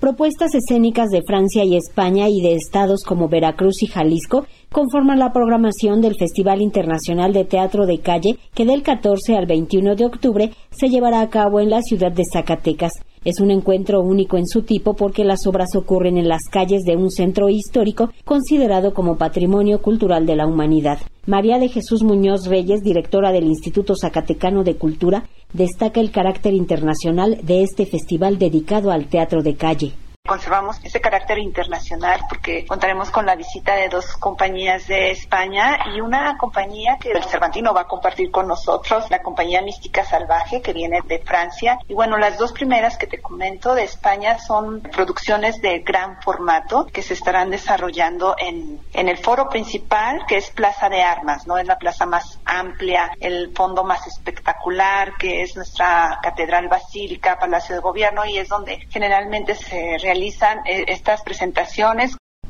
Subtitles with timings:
[0.00, 5.30] Propuestas escénicas de Francia y España y de estados como Veracruz y Jalisco conforman la
[5.30, 10.52] programación del Festival Internacional de Teatro de Calle que del 14 al 21 de octubre
[10.70, 12.92] se llevará a cabo en la ciudad de Zacatecas.
[13.22, 16.96] Es un encuentro único en su tipo porque las obras ocurren en las calles de
[16.96, 21.00] un centro histórico considerado como Patrimonio Cultural de la Humanidad.
[21.26, 27.38] María de Jesús Muñoz Reyes, directora del Instituto Zacatecano de Cultura, destaca el carácter internacional
[27.42, 29.92] de este festival dedicado al teatro de calle
[30.30, 36.00] conservamos ese carácter internacional porque contaremos con la visita de dos compañías de España y
[36.00, 40.72] una compañía que el Cervantino va a compartir con nosotros, la compañía Mística Salvaje que
[40.72, 41.80] viene de Francia.
[41.88, 46.86] Y bueno, las dos primeras que te comento de España son producciones de gran formato
[46.86, 51.58] que se estarán desarrollando en, en el foro principal que es Plaza de Armas, ¿no?
[51.58, 57.74] Es la plaza más amplia, el fondo más espectacular que es nuestra Catedral Basílica, Palacio
[57.74, 60.19] de Gobierno y es donde generalmente se realiza
[60.66, 60.84] eh.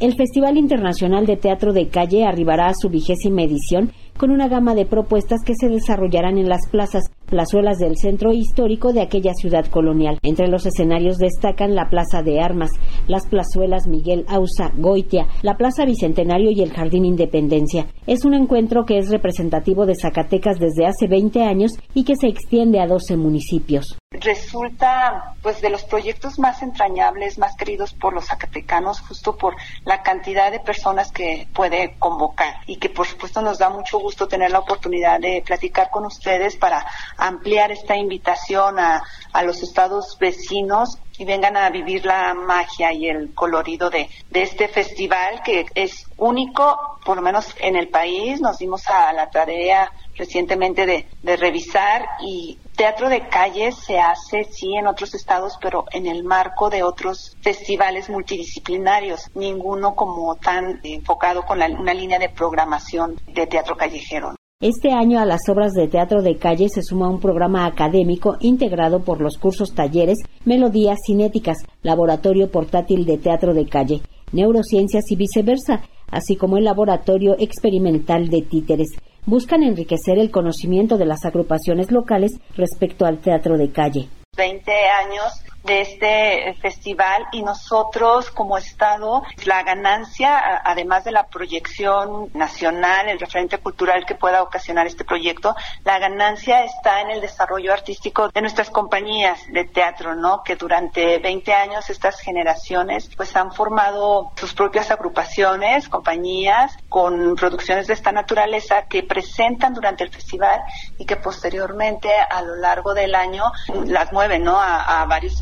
[0.00, 4.74] El Festival Internacional de Teatro de Calle arribará a su vigésima edición con una gama
[4.74, 9.66] de propuestas que se desarrollarán en las plazas plazuelas del centro histórico de aquella ciudad
[9.66, 10.18] colonial.
[10.22, 12.70] Entre los escenarios destacan la Plaza de Armas,
[13.06, 17.86] las plazuelas Miguel Ausa, Goitia, la Plaza Bicentenario y el Jardín Independencia.
[18.06, 22.28] Es un encuentro que es representativo de Zacatecas desde hace 20 años y que se
[22.28, 23.98] extiende a 12 municipios.
[24.10, 29.54] Resulta pues de los proyectos más entrañables, más queridos por los zacatecanos, justo por
[29.84, 34.26] la cantidad de personas que puede convocar y que por supuesto nos da mucho gusto
[34.26, 36.86] tener la oportunidad de platicar con ustedes para
[37.18, 39.02] ampliar esta invitación a,
[39.32, 44.42] a los estados vecinos y vengan a vivir la magia y el colorido de, de
[44.42, 48.40] este festival que es único, por lo menos en el país.
[48.40, 54.44] Nos dimos a la tarea recientemente de, de, revisar y teatro de calle se hace
[54.44, 60.80] sí en otros estados, pero en el marco de otros festivales multidisciplinarios, ninguno como tan
[60.84, 64.37] enfocado con una línea de programación de teatro callejero.
[64.60, 69.04] Este año a las obras de teatro de calle se suma un programa académico integrado
[69.04, 74.02] por los cursos talleres Melodías Cinéticas, Laboratorio Portátil de Teatro de Calle,
[74.32, 78.88] Neurociencias y viceversa, así como el Laboratorio Experimental de Títeres.
[79.26, 84.08] Buscan enriquecer el conocimiento de las agrupaciones locales respecto al teatro de calle.
[84.36, 84.72] 20
[85.06, 93.08] años de este festival y nosotros como Estado, la ganancia, además de la proyección nacional,
[93.08, 95.54] el referente cultural que pueda ocasionar este proyecto,
[95.84, 100.42] la ganancia está en el desarrollo artístico de nuestras compañías de teatro, ¿no?
[100.42, 107.86] Que durante 20 años estas generaciones pues han formado sus propias agrupaciones, compañías con producciones
[107.86, 110.60] de esta naturaleza que presentan durante el festival
[110.98, 113.44] y que posteriormente a lo largo del año
[113.86, 114.58] las mueven, ¿no?
[114.58, 115.40] A, a varios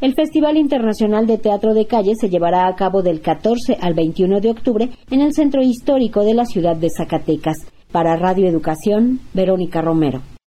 [0.00, 4.40] El Festival Internacional de Teatro de Calle se llevará a cabo del 14 al 21
[4.40, 7.56] de octubre en el centro histórico de la ciudad de Zacatecas.
[7.92, 10.35] Para Radio Educación, Verónica Romero.